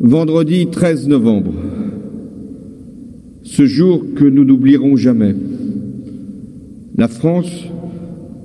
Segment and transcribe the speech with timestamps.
[0.00, 1.52] Vendredi 13 novembre,
[3.42, 5.34] ce jour que nous n'oublierons jamais.
[6.96, 7.66] La France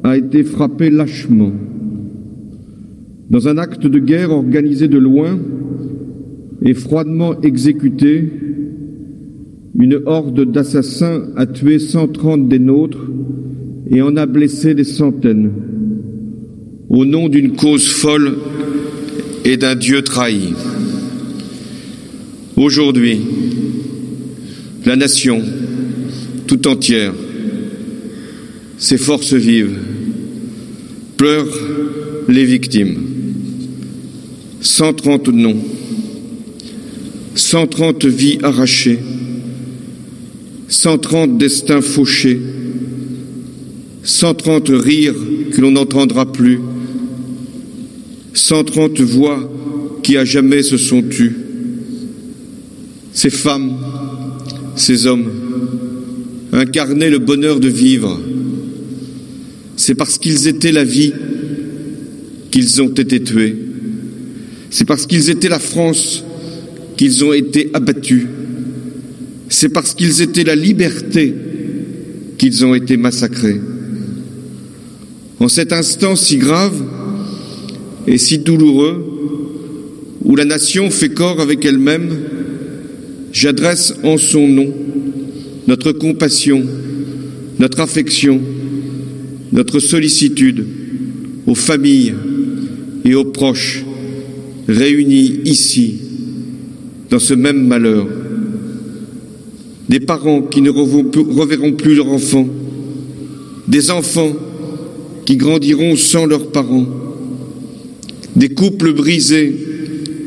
[0.03, 1.51] a été frappée lâchement.
[3.29, 5.37] Dans un acte de guerre organisé de loin
[6.63, 8.31] et froidement exécuté,
[9.77, 13.11] une horde d'assassins a tué 130 des nôtres
[13.91, 15.51] et en a blessé des centaines,
[16.89, 18.37] au nom d'une cause folle
[19.45, 20.55] et d'un Dieu trahi.
[22.55, 23.19] Aujourd'hui,
[24.85, 25.41] la nation
[26.45, 27.13] tout entière,
[28.77, 29.79] ses forces vives,
[31.17, 31.57] pleurent
[32.29, 33.01] les victimes.
[34.61, 35.57] 130 noms,
[37.33, 38.99] 130 vies arrachées,
[40.67, 42.39] 130 destins fauchés,
[44.03, 45.15] 130 rires
[45.51, 46.59] que l'on n'entendra plus,
[48.35, 49.51] 130 voix
[50.03, 51.42] qui à jamais se sont tues
[53.13, 53.77] ces femmes,
[54.75, 55.29] ces hommes
[56.51, 58.19] incarnaient le bonheur de vivre.
[59.75, 61.13] C'est parce qu'ils étaient la vie
[62.51, 63.55] qu'ils ont été tués.
[64.69, 66.23] C'est parce qu'ils étaient la France
[66.97, 68.25] qu'ils ont été abattus.
[69.49, 71.33] C'est parce qu'ils étaient la liberté
[72.37, 73.59] qu'ils ont été massacrés.
[75.39, 76.81] En cet instant si grave
[78.07, 79.09] et si douloureux,
[80.23, 82.09] où la nation fait corps avec elle-même,
[83.33, 84.71] J'adresse en son nom
[85.67, 86.63] notre compassion,
[87.57, 88.39] notre affection,
[89.51, 90.65] notre sollicitude
[91.47, 92.13] aux familles
[93.03, 93.83] et aux proches
[94.67, 95.95] réunis ici
[97.09, 98.07] dans ce même malheur.
[99.89, 102.47] Des parents qui ne reverront plus leurs enfants,
[103.67, 104.33] des enfants
[105.25, 106.85] qui grandiront sans leurs parents,
[108.35, 109.55] des couples brisés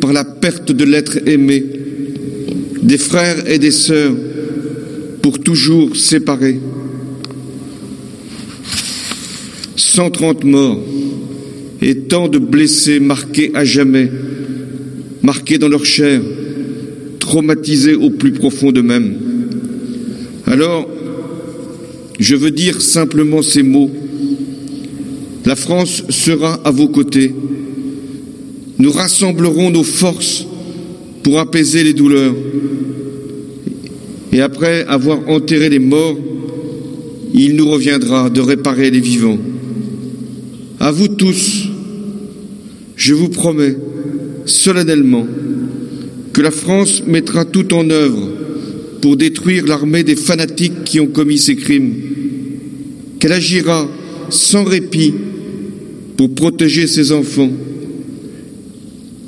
[0.01, 1.76] par la perte de l'être aimé
[2.87, 4.15] des frères et des sœurs
[5.21, 6.61] pour toujours séparés.
[9.75, 10.81] 130 morts
[11.83, 14.11] et tant de blessés marqués à jamais,
[15.23, 16.21] marqués dans leur chair,
[17.19, 19.17] traumatisés au plus profond d'eux-mêmes.
[20.47, 20.89] Alors,
[22.21, 23.91] je veux dire simplement ces mots.
[25.45, 27.35] La France sera à vos côtés.
[28.79, 30.47] Nous rassemblerons nos forces
[31.27, 32.37] pour apaiser les douleurs.
[34.33, 36.17] Et après avoir enterré les morts,
[37.35, 39.39] il nous reviendra de réparer les vivants.
[40.79, 41.65] À vous tous,
[42.95, 43.77] je vous promets
[44.45, 45.27] solennellement
[46.33, 48.31] que la France mettra tout en œuvre
[49.03, 51.93] pour détruire l'armée des fanatiques qui ont commis ces crimes,
[53.19, 53.89] qu'elle agira
[54.31, 55.13] sans répit
[56.17, 57.51] pour protéger ses enfants.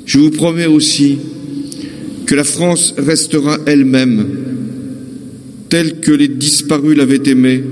[0.05, 1.17] Je vous promets aussi
[2.29, 4.23] que la France restera elle-même,
[5.67, 7.63] telle que les disparus l'avaient aimée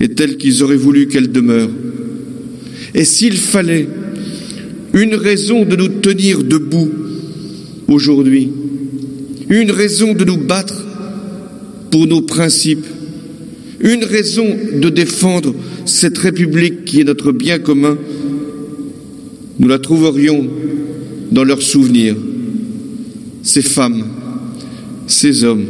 [0.00, 1.68] et telle qu'ils auraient voulu qu'elle demeure.
[2.94, 3.88] Et s'il fallait
[4.92, 6.88] une raison de nous tenir debout
[7.88, 8.52] aujourd'hui,
[9.50, 10.84] une raison de nous battre
[11.90, 12.86] pour nos principes,
[13.80, 14.46] une raison
[14.80, 15.56] de défendre
[15.86, 17.98] cette République qui est notre bien commun,
[19.58, 20.48] nous la trouverions
[21.32, 22.14] dans leurs souvenirs
[23.44, 24.04] ces femmes,
[25.06, 25.66] ces hommes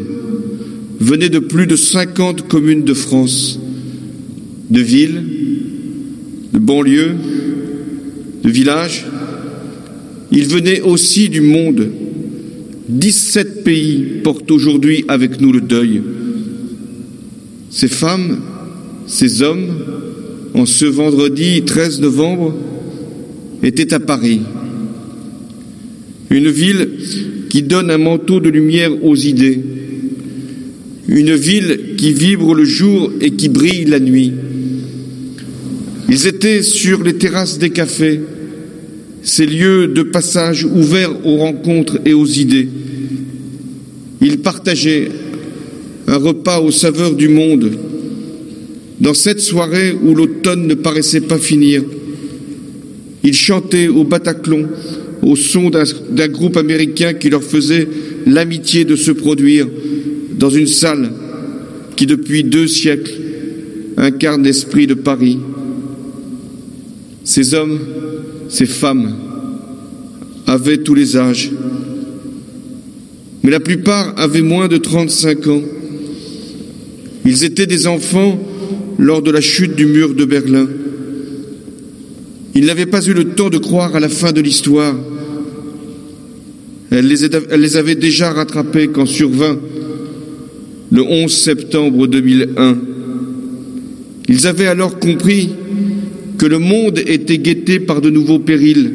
[1.00, 3.58] venaient de plus de 50 communes de France,
[4.70, 5.22] de villes,
[6.52, 7.16] de banlieues,
[8.44, 9.06] de villages.
[10.30, 11.90] Ils venaient aussi du monde.
[12.88, 16.00] 17 pays portent aujourd'hui avec nous le deuil.
[17.70, 18.40] Ces femmes,
[19.06, 19.74] ces hommes,
[20.54, 22.54] en ce vendredi 13 novembre,
[23.64, 24.42] étaient à Paris,
[26.30, 26.88] une ville
[27.54, 29.60] qui donne un manteau de lumière aux idées,
[31.06, 34.32] une ville qui vibre le jour et qui brille la nuit.
[36.08, 38.22] Ils étaient sur les terrasses des cafés,
[39.22, 42.68] ces lieux de passage ouverts aux rencontres et aux idées.
[44.20, 45.10] Ils partageaient
[46.08, 47.70] un repas aux saveurs du monde.
[49.00, 51.84] Dans cette soirée où l'automne ne paraissait pas finir,
[53.22, 54.64] ils chantaient au Bataclan
[55.24, 57.88] au son d'un groupe américain qui leur faisait
[58.26, 59.66] l'amitié de se produire
[60.38, 61.10] dans une salle
[61.96, 63.14] qui, depuis deux siècles,
[63.96, 65.38] incarne l'esprit de Paris.
[67.24, 67.78] Ces hommes,
[68.50, 69.14] ces femmes
[70.46, 71.50] avaient tous les âges,
[73.42, 75.62] mais la plupart avaient moins de 35 ans.
[77.24, 78.38] Ils étaient des enfants
[78.98, 80.66] lors de la chute du mur de Berlin.
[82.54, 84.94] Ils n'avaient pas eu le temps de croire à la fin de l'histoire
[86.96, 89.58] Elle les, avait déjà rattrapés quand survint
[90.92, 92.78] le 11 septembre 2001.
[94.28, 95.48] Ils avaient alors compris
[96.38, 98.92] que le monde était guetté par de nouveaux périls.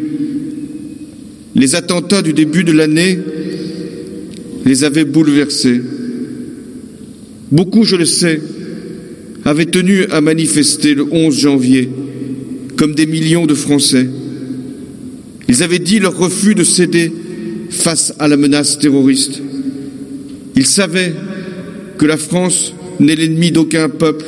[1.56, 3.20] Les attentats du début de l'année
[4.66, 5.82] les avaient bouleversés.
[7.52, 8.42] Beaucoup, je le sais,
[9.44, 11.90] avaient tenu à manifester le 11 janvier,
[12.78, 14.08] comme des millions de Français.
[15.50, 17.12] Ils avaient dit leur refus de céder
[17.70, 19.42] face à la menace terroriste.
[20.56, 21.14] Ils savaient
[21.98, 24.26] que la France n'est l'ennemi d'aucun peuple,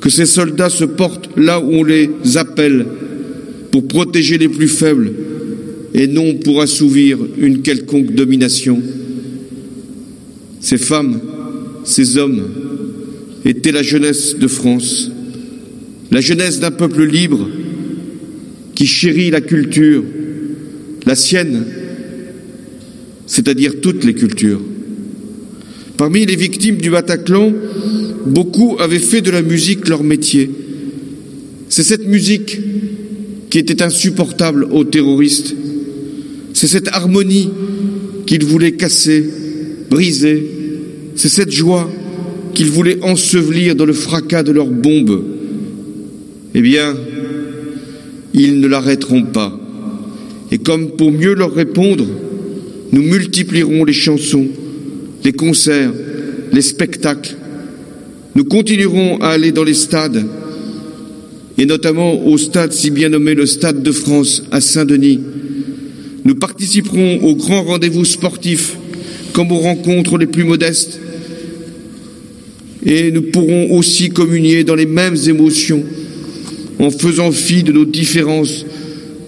[0.00, 2.86] que ses soldats se portent là où on les appelle
[3.70, 5.12] pour protéger les plus faibles
[5.94, 8.80] et non pour assouvir une quelconque domination.
[10.60, 11.20] Ces femmes,
[11.84, 12.42] ces hommes
[13.44, 15.10] étaient la jeunesse de France,
[16.10, 17.48] la jeunesse d'un peuple libre
[18.74, 20.02] qui chérit la culture,
[21.06, 21.64] la sienne,
[23.26, 24.60] c'est-à-dire toutes les cultures.
[25.96, 27.52] Parmi les victimes du Bataclan,
[28.26, 30.50] beaucoup avaient fait de la musique leur métier.
[31.68, 32.58] C'est cette musique
[33.50, 35.54] qui était insupportable aux terroristes.
[36.52, 37.50] C'est cette harmonie
[38.26, 39.24] qu'ils voulaient casser,
[39.90, 40.44] briser.
[41.16, 41.90] C'est cette joie
[42.54, 45.22] qu'ils voulaient ensevelir dans le fracas de leurs bombes.
[46.54, 46.96] Eh bien,
[48.32, 49.58] ils ne l'arrêteront pas.
[50.50, 52.06] Et comme pour mieux leur répondre,
[52.94, 54.46] nous multiplierons les chansons,
[55.24, 55.92] les concerts,
[56.52, 57.34] les spectacles.
[58.36, 60.24] Nous continuerons à aller dans les stades,
[61.58, 65.18] et notamment au stade si bien nommé le Stade de France à Saint-Denis.
[66.24, 68.76] Nous participerons aux grands rendez-vous sportifs
[69.32, 71.00] comme aux rencontres les plus modestes.
[72.86, 75.82] Et nous pourrons aussi communier dans les mêmes émotions
[76.78, 78.64] en faisant fi de nos différences,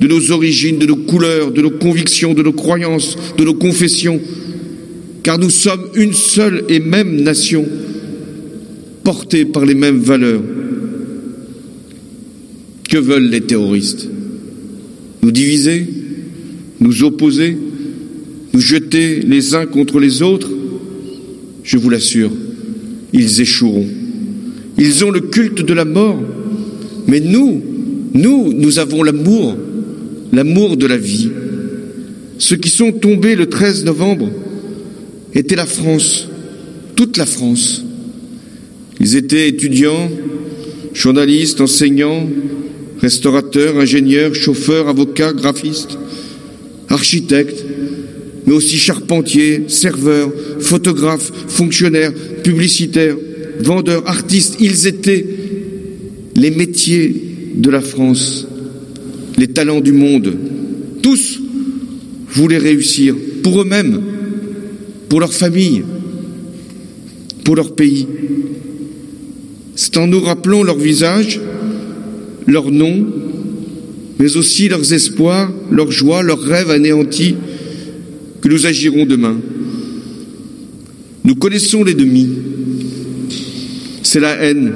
[0.00, 4.20] de nos origines, de nos couleurs, de nos convictions, de nos croyances, de nos confessions,
[5.22, 7.64] car nous sommes une seule et même nation,
[9.02, 10.43] portée par les mêmes valeurs.
[12.88, 14.08] Que veulent les terroristes?
[15.22, 15.87] Nous diviser?
[16.81, 17.56] Nous opposer?
[18.52, 20.50] Nous jeter les uns contre les autres?
[21.64, 22.31] Je vous l'assure,
[23.12, 23.87] ils échoueront.
[24.78, 26.22] Ils ont le culte de la mort,
[27.08, 27.62] mais nous,
[28.14, 29.56] nous, nous avons l'amour,
[30.36, 31.30] l'amour de la vie.
[32.36, 34.28] Ceux qui sont tombés le 13 novembre
[35.32, 36.28] étaient la France,
[36.94, 37.82] toute la France.
[39.00, 40.10] Ils étaient étudiants,
[40.92, 42.28] journalistes, enseignants,
[43.00, 45.96] restaurateurs, ingénieurs, chauffeurs, avocats, graphistes,
[46.90, 47.64] architectes,
[48.46, 50.30] mais aussi charpentiers, serveurs,
[50.60, 52.12] photographes, fonctionnaires,
[52.44, 53.16] publicitaires,
[53.60, 54.56] vendeurs, artistes.
[54.60, 55.24] Ils étaient
[56.34, 57.22] les métiers
[57.54, 58.46] de la France,
[59.38, 60.36] les talents du monde.
[61.02, 61.40] Tous
[62.28, 64.02] voulaient réussir pour eux-mêmes,
[65.08, 65.84] pour leur famille,
[67.44, 68.06] pour leur pays.
[69.74, 71.40] C'est en nous rappelant leur visage,
[72.46, 73.06] leurs noms,
[74.18, 77.36] mais aussi leurs espoirs, leurs joies, leurs rêves anéantis,
[78.40, 79.36] que nous agirons demain.
[81.24, 82.28] Nous connaissons l'ennemi.
[84.02, 84.72] C'est la haine,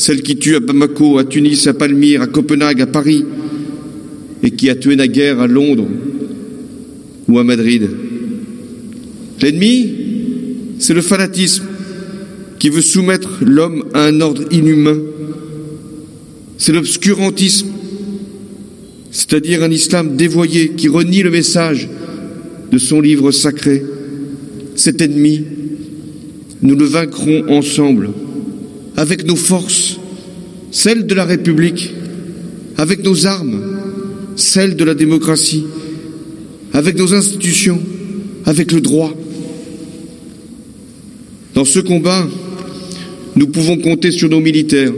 [0.00, 3.22] celle qui tue à Bamako, à Tunis, à Palmyre, à Copenhague, à Paris,
[4.42, 5.86] et qui a tué naguère à Londres
[7.28, 7.86] ou à Madrid.
[9.42, 9.92] L'ennemi,
[10.78, 11.64] c'est le fanatisme
[12.58, 14.96] qui veut soumettre l'homme à un ordre inhumain.
[16.56, 17.68] C'est l'obscurantisme,
[19.10, 21.90] c'est-à-dire un islam dévoyé qui renie le message
[22.72, 23.82] de son livre sacré.
[24.76, 25.42] Cet ennemi,
[26.62, 28.08] nous le vaincrons ensemble,
[28.96, 29.99] avec nos forces,
[30.70, 31.90] celles de la République,
[32.76, 33.60] avec nos armes,
[34.36, 35.64] celles de la démocratie,
[36.72, 37.80] avec nos institutions,
[38.44, 39.12] avec le droit.
[41.54, 42.26] Dans ce combat,
[43.36, 44.92] nous pouvons compter sur nos militaires,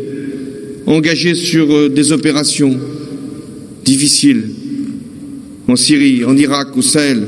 [0.86, 2.78] engagés sur des opérations
[3.84, 4.44] difficiles
[5.68, 7.22] en Syrie, en Irak, au Sahel.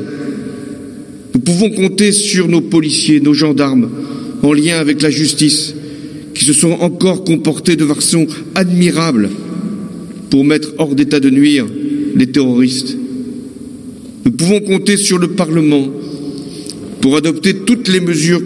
[1.35, 3.91] Nous pouvons compter sur nos policiers, nos gendarmes,
[4.43, 5.75] en lien avec la justice,
[6.35, 9.31] qui se sont encore comportés de façon admirable
[10.31, 11.67] pour mettre hors d'état de nuire
[12.17, 12.97] les terroristes.
[14.25, 15.89] Nous pouvons compter sur le Parlement
[17.01, 18.43] pour adopter toutes les mesures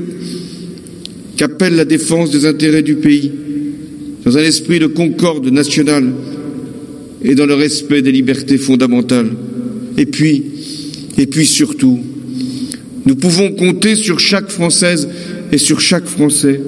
[1.37, 3.30] qu'appelle la défense des intérêts du pays,
[4.25, 6.12] dans un esprit de concorde nationale
[7.23, 9.30] et dans le respect des libertés fondamentales.
[9.97, 10.45] Et puis,
[11.16, 12.00] et puis surtout,
[13.07, 15.09] nous pouvons compter sur chaque Française
[15.52, 16.61] et sur chaque Français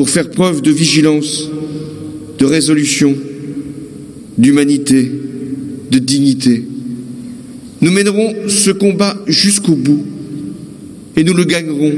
[0.00, 1.50] pour faire preuve de vigilance,
[2.38, 3.14] de résolution,
[4.38, 5.12] d'humanité,
[5.90, 6.64] de dignité.
[7.82, 10.06] Nous mènerons ce combat jusqu'au bout
[11.18, 11.92] et nous le gagnerons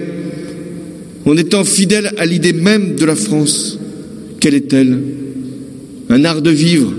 [1.27, 3.79] en étant fidèles à l'idée même de la France.
[4.41, 4.99] Quelle est-elle
[6.09, 6.93] Un art de vivre,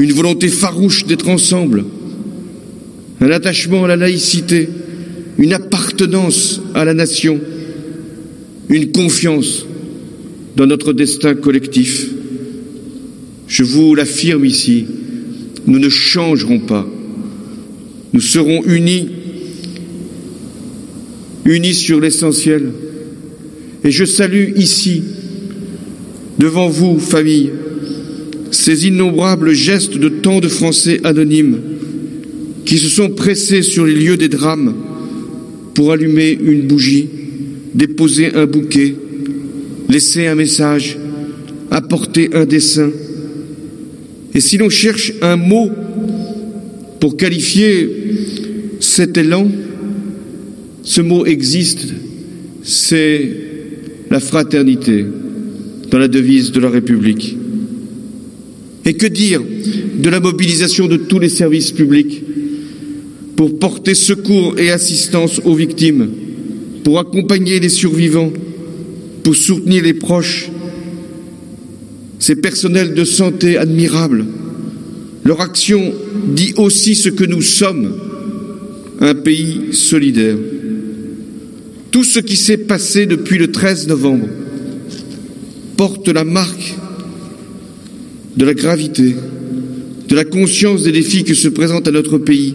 [0.00, 1.84] une volonté farouche d'être ensemble,
[3.20, 4.70] un attachement à la laïcité,
[5.38, 7.38] une appartenance à la nation,
[8.68, 9.67] une confiance
[10.58, 12.08] dans notre destin collectif.
[13.46, 14.86] Je vous l'affirme ici,
[15.68, 16.86] nous ne changerons pas.
[18.12, 19.08] Nous serons unis,
[21.44, 22.72] unis sur l'essentiel.
[23.84, 25.02] Et je salue ici,
[26.40, 27.52] devant vous, famille,
[28.50, 31.60] ces innombrables gestes de tant de Français anonymes
[32.64, 34.74] qui se sont pressés sur les lieux des drames
[35.74, 37.08] pour allumer une bougie,
[37.74, 38.96] déposer un bouquet,
[39.88, 40.98] laisser un message,
[41.70, 42.90] apporter un dessin.
[44.34, 45.70] Et si l'on cherche un mot
[47.00, 47.88] pour qualifier
[48.80, 49.48] cet élan,
[50.82, 51.86] ce mot existe,
[52.62, 53.30] c'est
[54.10, 55.04] la fraternité
[55.90, 57.36] dans la devise de la République.
[58.84, 59.42] Et que dire
[59.98, 62.22] de la mobilisation de tous les services publics
[63.36, 66.08] pour porter secours et assistance aux victimes,
[66.84, 68.32] pour accompagner les survivants,
[69.28, 70.48] pour soutenir les proches,
[72.18, 74.24] ces personnels de santé admirables.
[75.22, 75.92] Leur action
[76.34, 77.94] dit aussi ce que nous sommes,
[79.00, 80.38] un pays solidaire.
[81.90, 84.28] Tout ce qui s'est passé depuis le 13 novembre
[85.76, 86.76] porte la marque
[88.34, 89.14] de la gravité,
[90.08, 92.54] de la conscience des défis que se présentent à notre pays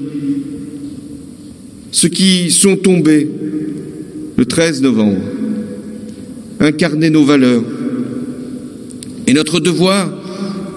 [1.91, 3.29] ceux qui sont tombés
[4.35, 5.21] le 13 novembre
[6.63, 7.63] incarnaient nos valeurs.
[9.27, 10.11] Et notre devoir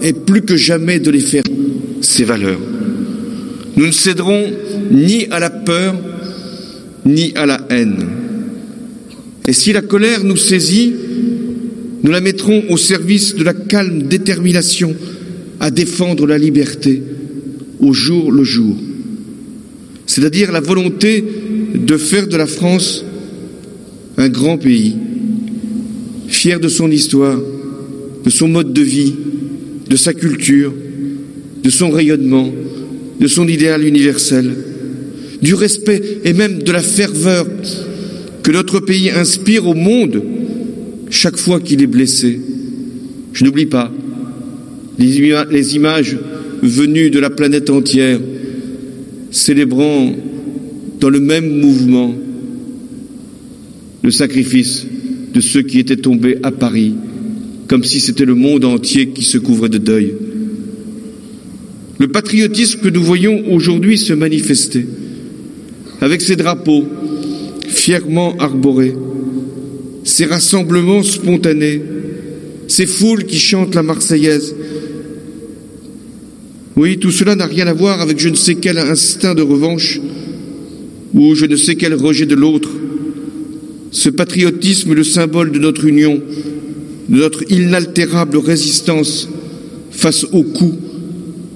[0.03, 1.45] est plus que jamais de les faire
[2.01, 2.61] ces valeurs.
[3.77, 4.45] Nous ne céderons
[4.91, 5.95] ni à la peur,
[7.05, 8.07] ni à la haine.
[9.49, 10.93] Et si la colère nous saisit,
[12.03, 14.95] nous la mettrons au service de la calme détermination
[15.61, 17.03] à défendre la liberté
[17.81, 18.77] au jour le jour
[20.07, 21.23] c'est-à-dire la volonté
[21.75, 23.05] de faire de la France
[24.17, 24.97] un grand pays,
[26.29, 27.39] fier de son histoire,
[28.25, 29.15] de son mode de vie,
[29.89, 30.73] de sa culture,
[31.63, 32.51] de son rayonnement,
[33.21, 34.51] de son idéal universel,
[35.43, 37.47] du respect et même de la ferveur
[38.43, 40.23] que notre pays inspire au monde
[41.11, 42.41] chaque fois qu'il est blessé.
[43.33, 43.93] Je n'oublie pas
[44.99, 46.17] les images
[46.63, 48.19] venues de la planète entière
[49.31, 50.13] célébrant
[51.01, 52.15] dans le même mouvement
[54.03, 54.87] le sacrifice
[55.37, 56.95] de ceux qui étaient tombés à Paris,
[57.69, 60.15] comme si c'était le monde entier qui se couvrait de deuil.
[61.99, 64.87] Le patriotisme que nous voyons aujourd'hui se manifester,
[66.01, 66.87] avec ses drapeaux
[67.69, 68.95] fièrement arborés,
[70.05, 71.83] ces rassemblements spontanés,
[72.67, 74.55] ces foules qui chantent la Marseillaise,
[76.77, 80.01] oui, tout cela n'a rien à voir avec je ne sais quel instinct de revanche
[81.13, 82.71] ou je ne sais quel rejet de l'autre.
[83.91, 86.21] Ce patriotisme le symbole de notre union,
[87.09, 89.29] de notre inaltérable résistance
[89.91, 90.79] face aux coups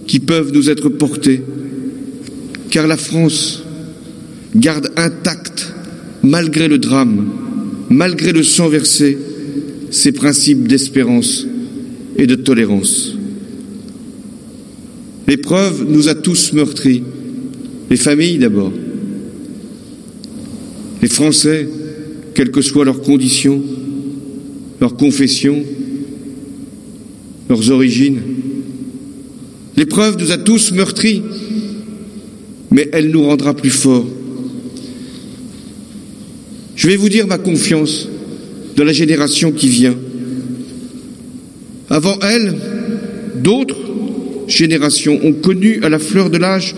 [0.06, 1.42] qui peuvent nous être portés.
[2.70, 3.62] Car la France
[4.54, 5.72] garde intact,
[6.22, 7.28] malgré le drame,
[7.88, 9.18] malgré le sang versé,
[9.90, 11.46] ses principes d'espérance
[12.16, 13.16] et de tolérance.
[15.26, 17.02] L'épreuve nous a tous meurtris,
[17.88, 18.72] les familles d'abord,
[21.02, 21.68] les Français,
[22.40, 23.62] quelles que soient leurs conditions,
[24.80, 25.62] leurs confessions,
[27.50, 28.23] leurs origines.
[29.76, 31.20] L'épreuve nous a tous meurtris,
[32.70, 34.06] mais elle nous rendra plus forts.
[36.76, 38.09] Je vais vous dire ma confiance
[38.75, 39.99] dans la génération qui vient.
[41.90, 42.56] Avant elle,
[43.37, 43.76] d'autres
[44.49, 46.75] générations ont connu à la fleur de l'âge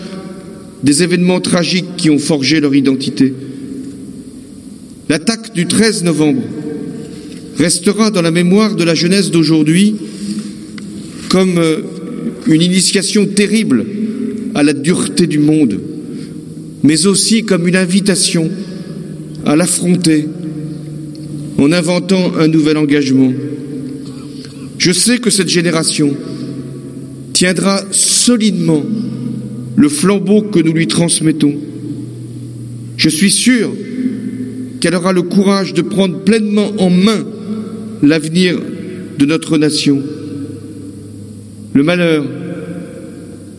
[0.83, 3.33] des événements tragiques qui ont forgé leur identité.
[5.09, 6.41] L'attaque du 13 novembre
[7.57, 9.95] restera dans la mémoire de la jeunesse d'aujourd'hui
[11.29, 11.79] comme euh,
[12.47, 13.85] une initiation terrible
[14.55, 15.79] à la dureté du monde,
[16.83, 18.49] mais aussi comme une invitation
[19.45, 20.27] à l'affronter
[21.57, 23.33] en inventant un nouvel engagement.
[24.77, 26.15] Je sais que cette génération
[27.33, 28.83] tiendra solidement
[29.75, 31.55] le flambeau que nous lui transmettons.
[32.95, 33.71] Je suis sûr
[34.83, 37.25] qu'elle aura le courage de prendre pleinement en main
[38.01, 38.59] l'avenir
[39.17, 40.03] de notre nation.
[41.73, 42.25] Le malheur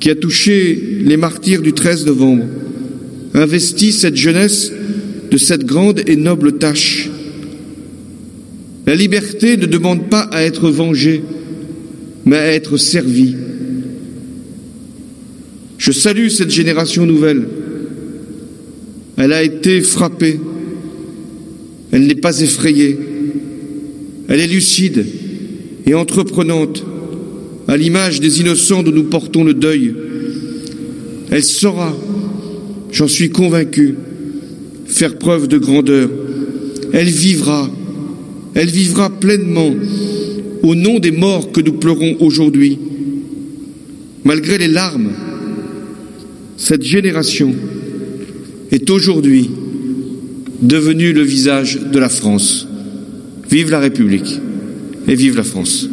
[0.01, 2.45] qui a touché les martyrs du 13 novembre,
[3.33, 4.71] investit cette jeunesse
[5.31, 7.09] de cette grande et noble tâche.
[8.87, 11.23] La liberté ne demande pas à être vengée,
[12.27, 13.35] mais à être servie.
[15.79, 17.49] Je salue cette génération nouvelle.
[19.17, 20.39] Elle a été frappée.
[21.95, 22.99] Elle n'est pas effrayée.
[24.27, 25.07] Elle est lucide
[25.87, 26.85] et entreprenante,
[27.69, 29.95] à l'image des innocents dont nous portons le deuil.
[31.31, 31.97] Elle saura,
[32.91, 33.95] j'en suis convaincu,
[34.87, 36.11] faire preuve de grandeur.
[36.93, 37.71] Elle vivra,
[38.55, 39.73] elle vivra pleinement
[40.65, 42.77] au nom des morts que nous pleurons aujourd'hui.
[44.25, 45.13] Malgré les larmes,
[46.57, 47.55] cette génération
[48.73, 49.49] est aujourd'hui
[50.67, 52.67] devenue le visage de la France.
[53.51, 54.41] Vive la République
[55.07, 55.89] et vive la France.